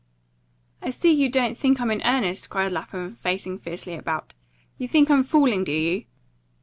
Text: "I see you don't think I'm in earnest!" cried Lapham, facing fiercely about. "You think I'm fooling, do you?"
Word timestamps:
"I 0.81 0.89
see 0.89 1.11
you 1.11 1.29
don't 1.29 1.55
think 1.55 1.79
I'm 1.79 1.91
in 1.91 2.01
earnest!" 2.03 2.49
cried 2.49 2.71
Lapham, 2.71 3.17
facing 3.17 3.59
fiercely 3.59 3.93
about. 3.93 4.33
"You 4.79 4.87
think 4.87 5.11
I'm 5.11 5.23
fooling, 5.23 5.63
do 5.63 5.73
you?" 5.73 6.05